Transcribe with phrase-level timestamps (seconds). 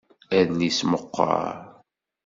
[0.37, 1.55] Adlis meqqer.